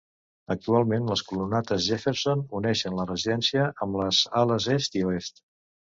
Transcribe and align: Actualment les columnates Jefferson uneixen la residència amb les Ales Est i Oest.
Actualment 0.53 1.09
les 1.09 1.21
columnates 1.31 1.83
Jefferson 1.89 2.41
uneixen 2.61 2.97
la 3.01 3.07
residència 3.11 3.69
amb 3.87 4.01
les 4.03 4.23
Ales 4.45 4.71
Est 4.79 4.99
i 5.03 5.09
Oest. 5.11 5.45